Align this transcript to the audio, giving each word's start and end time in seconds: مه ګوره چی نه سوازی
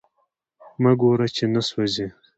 مه 0.81 0.91
ګوره 0.99 1.27
چی 1.35 1.45
نه 1.53 1.61
سوازی 1.67 2.07